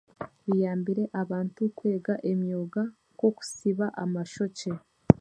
[0.43, 2.81] Kiyambire abantu kwega emyoga
[3.13, 4.71] nk'okusiba amashokye